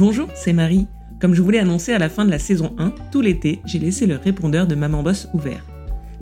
[0.00, 0.86] Bonjour, c'est Marie.
[1.20, 4.06] Comme je voulais annoncer à la fin de la saison 1, tout l'été, j'ai laissé
[4.06, 5.66] le répondeur de Maman Boss ouvert.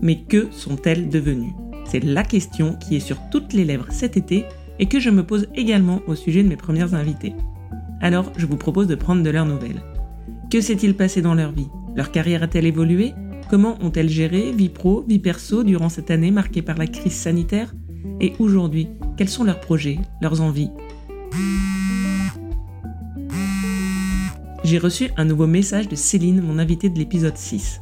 [0.03, 1.55] Mais que sont-elles devenues?
[1.85, 4.47] C'est la question qui est sur toutes les lèvres cet été
[4.81, 7.37] et que je me pose également au sujet de mes premières invitées.
[8.01, 9.85] Alors, je vous propose de prendre de leurs nouvelles.
[10.51, 11.69] Que s'est-il passé dans leur vie?
[11.95, 13.15] Leur carrière a-t-elle évolué?
[13.49, 17.73] Comment ont-elles géré vie pro, vie perso durant cette année marquée par la crise sanitaire?
[18.21, 20.73] Et aujourd'hui, quels sont leurs projets, leurs envies?
[24.69, 27.81] J'ai reçu un nouveau message de Céline, mon invitée de l'épisode 6.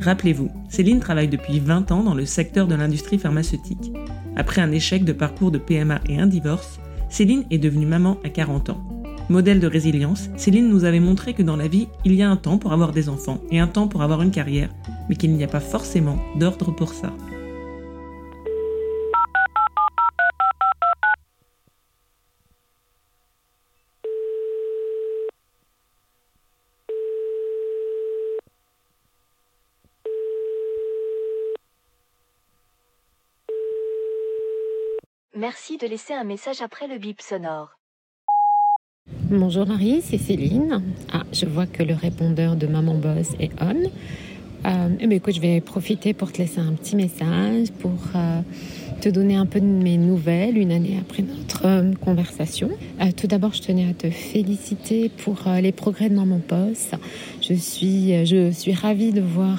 [0.00, 3.92] Rappelez-vous, Céline travaille depuis 20 ans dans le secteur de l'industrie pharmaceutique.
[4.34, 8.30] Après un échec de parcours de PMA et un divorce, Céline est devenue maman à
[8.30, 8.82] 40 ans.
[9.28, 12.36] Modèle de résilience, Céline nous avait montré que dans la vie, il y a un
[12.38, 14.70] temps pour avoir des enfants et un temps pour avoir une carrière,
[15.10, 17.12] mais qu'il n'y a pas forcément d'ordre pour ça.
[35.42, 37.76] Merci de laisser un message après le bip sonore.
[39.28, 40.80] Bonjour Marie, c'est Céline.
[41.12, 43.90] Ah, je vois que le répondeur de Maman Boss est on.
[44.70, 48.40] Euh, eh bien, écoute, je vais profiter pour te laisser un petit message, pour euh,
[49.00, 52.70] te donner un peu de mes nouvelles une année après notre euh, conversation.
[53.16, 56.92] Tout d'abord, je tenais à te féliciter pour les progrès de Maman Boss.
[57.40, 59.58] Je suis, je suis ravie de voir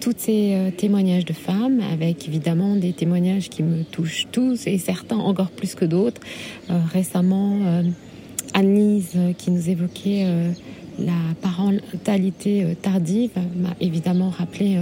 [0.00, 5.18] tous ces témoignages de femmes, avec évidemment des témoignages qui me touchent tous et certains
[5.18, 6.20] encore plus que d'autres.
[6.68, 7.82] récemment,
[8.56, 10.50] Annelise euh, qui nous évoquait euh,
[10.98, 14.78] la parentalité euh, tardive m'a évidemment rappelé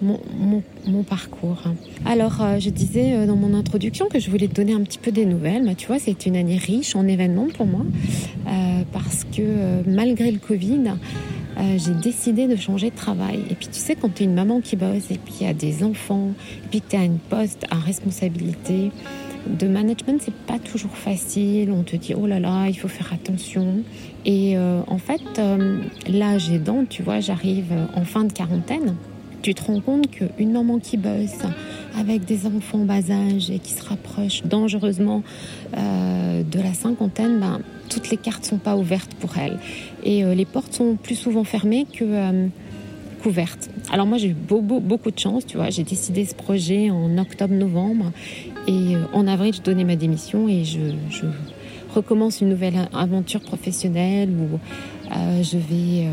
[0.00, 1.62] mon, parcours.
[2.04, 5.24] Alors, je disais dans mon introduction que je voulais te donner un petit peu des
[5.24, 5.74] nouvelles.
[5.76, 7.86] Tu vois, c'est une année riche en événements pour moi
[8.92, 10.80] parce que malgré le Covid,
[11.56, 13.40] j'ai décidé de changer de travail.
[13.50, 15.54] Et puis, tu sais, quand tu es une maman qui bosse et puis y a
[15.54, 16.32] des enfants,
[16.64, 18.90] et puis que tu as une poste à responsabilité,
[19.46, 21.70] de management, c'est pas toujours facile.
[21.70, 23.82] On te dit, oh là là, il faut faire attention.
[24.24, 28.96] Et euh, en fait, euh, l'âge aidant, tu vois, j'arrive en fin de quarantaine.
[29.42, 31.44] Tu te rends compte qu'une maman qui bosse
[31.98, 35.22] avec des enfants bas âge et qui se rapproche dangereusement
[35.76, 39.58] euh, de la cinquantaine, ben, toutes les cartes sont pas ouvertes pour elle.
[40.02, 42.04] Et les portes sont plus souvent fermées que
[43.24, 43.70] couvertes.
[43.90, 48.12] Alors moi j'ai eu beaucoup, de chance, tu vois, j'ai décidé ce projet en octobre-novembre
[48.68, 50.78] et euh, en avril, je donnais ma démission et je,
[51.94, 54.58] recommence une nouvelle aventure professionnelle où
[55.14, 56.10] euh, je vais euh,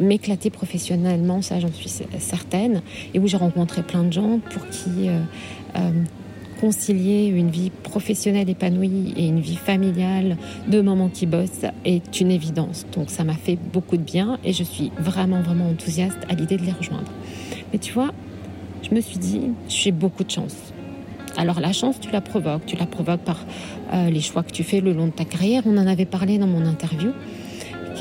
[0.00, 2.82] m'éclater professionnellement, ça j'en suis certaine,
[3.14, 5.08] et où j'ai rencontré plein de gens pour qui
[6.60, 10.36] concilier une vie professionnelle épanouie et une vie familiale
[10.68, 12.86] de maman qui bosse est une évidence.
[12.92, 16.58] Donc ça m'a fait beaucoup de bien et je suis vraiment vraiment enthousiaste à l'idée
[16.58, 17.10] de les rejoindre.
[17.72, 18.12] Mais tu vois,
[18.82, 20.54] je me suis dit, j'ai beaucoup de chance.
[21.36, 22.66] Alors la chance, tu la provoques.
[22.66, 23.46] Tu la provoques par
[23.94, 25.62] euh, les choix que tu fais le long de ta carrière.
[25.64, 27.12] On en avait parlé dans mon interview.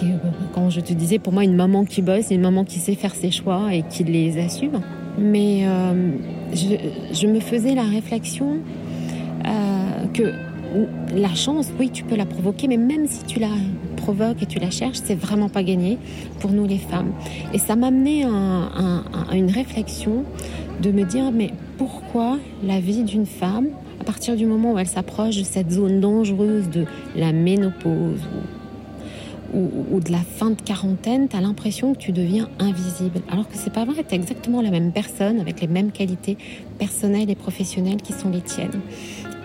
[0.04, 0.18] Euh,
[0.54, 3.16] quand je te disais, pour moi, une maman qui bosse, une maman qui sait faire
[3.16, 4.82] ses choix et qui les assume.
[5.18, 6.12] Mais euh,
[6.54, 8.58] je, me faisais la réflexion
[10.14, 10.34] que
[11.16, 13.50] la chance, oui, tu peux la provoquer, mais même si tu la
[13.98, 15.98] provoques et tu la cherches, c'est vraiment pas gagné
[16.40, 17.12] pour nous les femmes.
[17.54, 20.24] Et ça m'a amené à une réflexion
[20.82, 23.68] de me dire, mais pourquoi la vie d'une femme,
[24.00, 26.86] à partir du moment où elle s'approche de cette zone dangereuse de
[27.16, 28.22] la ménopause
[29.54, 33.22] ou, de la fin de quarantaine, tu as l'impression que tu deviens invisible.
[33.32, 36.38] Alors que c'est pas vrai, tu es exactement la même personne avec les mêmes qualités
[36.78, 38.82] personnelles et professionnelles qui sont les tiennes.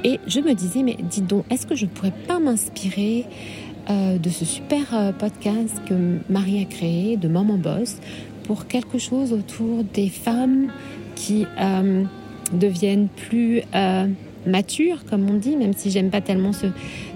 [0.04, 3.24] Et je me disais, mais dis donc, est-ce que je pourrais pas m'inspirer
[3.88, 7.96] euh, de ce super euh, podcast que Marie a créé, de Maman Boss,
[8.44, 10.68] pour quelque chose autour des femmes
[11.14, 12.04] qui euh,
[12.52, 13.62] deviennent plus
[14.46, 16.66] matures, comme on dit, même si j'aime pas tellement ce,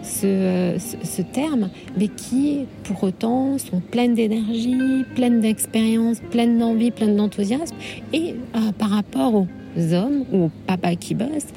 [0.02, 7.17] ce, ce, terme, mais qui pour autant sont pleines d'énergie, pleines d'expérience, pleines d'envie, pleines
[7.17, 7.76] d'enthousiasme,
[8.12, 9.47] et euh, par rapport aux
[9.93, 11.52] hommes ou aux papas qui bossent,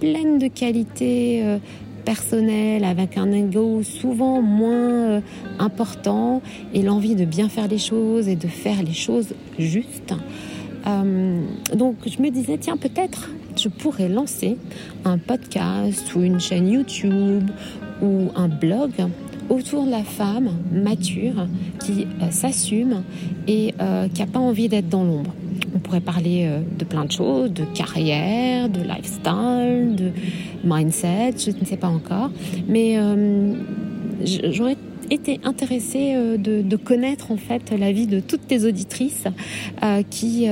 [0.00, 1.42] pleines de qualités
[2.04, 5.22] personnelles, avec un ego souvent moins
[5.58, 10.14] important, et l'envie de bien faire les choses et de faire les choses justes.
[10.86, 11.40] Euh,
[11.74, 13.30] donc je me disais, tiens, peut-être
[13.64, 14.58] je pourrais lancer
[15.06, 17.48] un podcast ou une chaîne YouTube
[18.02, 18.90] ou un blog
[19.48, 21.46] autour de la femme mature
[21.80, 23.02] qui euh, s'assume
[23.48, 25.32] et euh, qui n'a pas envie d'être dans l'ombre.
[25.74, 30.10] On pourrait parler de plein de choses, de carrière, de lifestyle, de
[30.62, 32.30] mindset, je ne sais pas encore.
[32.68, 32.96] Mais
[34.24, 34.76] j'aurais
[35.10, 39.24] été intéressée de, connaître en fait la vie de toutes tes auditrices
[40.10, 40.48] qui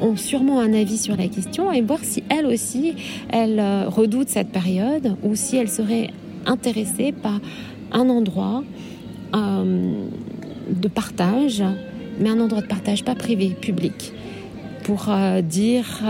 [0.00, 2.94] ont sûrement un avis sur la question et voir si elles aussi,
[3.30, 6.10] elles redoutent cette période ou si elles seraient
[6.46, 7.40] intéressées par
[7.92, 8.62] un endroit
[9.32, 11.62] de partage,
[12.20, 14.12] mais un endroit de partage pas privé, public,
[14.84, 15.08] pour
[15.42, 16.02] dire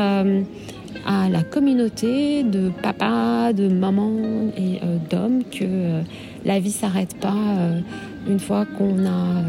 [1.07, 6.03] à la communauté de papa, de maman et euh, d'hommes que euh,
[6.45, 7.81] la vie s'arrête pas euh,
[8.29, 9.43] une fois qu'on a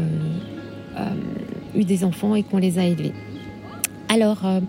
[1.76, 3.12] eu des enfants et qu'on les a élevés.
[4.10, 4.60] Alors, euh,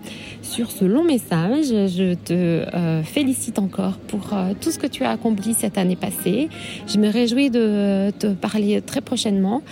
[0.42, 5.02] sur ce long message, je te euh, félicite encore pour euh, tout ce que tu
[5.04, 6.50] as accompli cette année passée.
[6.86, 9.62] Je me réjouis de te parler très prochainement.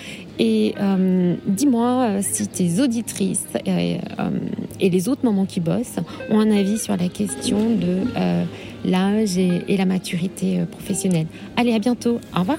[0.41, 0.77] Et
[1.49, 3.99] dis-moi si tes auditrices et,
[4.81, 5.99] les autres mamans qui bossent
[6.31, 11.27] ont un avis sur la question de l'âge et la maturité professionnelle.
[11.57, 12.21] Allez, à bientôt.
[12.37, 12.59] Au revoir.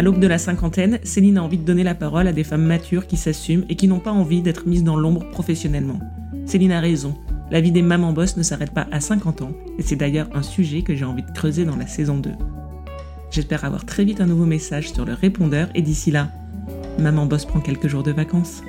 [0.00, 2.64] À l'aube de la cinquantaine, Céline a envie de donner la parole à des femmes
[2.64, 5.98] matures qui s'assument et qui n'ont pas envie d'être mises dans l'ombre professionnellement.
[6.46, 7.14] Céline a raison,
[7.50, 10.40] la vie des mamans boss ne s'arrête pas à 50 ans, et c'est d'ailleurs un
[10.40, 12.30] sujet que j'ai envie de creuser dans la saison 2.
[13.30, 16.30] J'espère avoir très vite un nouveau message sur le répondeur, et d'ici là,
[16.98, 18.62] maman boss prend quelques jours de vacances.